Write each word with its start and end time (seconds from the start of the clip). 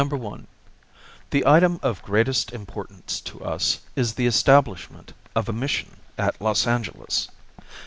The 1.29 1.45
item 1.45 1.79
of 1.83 2.01
greatest 2.01 2.51
importance 2.53 3.21
to 3.21 3.39
us 3.45 3.81
is 3.95 4.15
the 4.15 4.25
establishment 4.25 5.13
of 5.35 5.47
a 5.47 5.53
mission 5.53 5.97
at 6.17 6.41
Los 6.41 6.65
Angeles. 6.65 7.27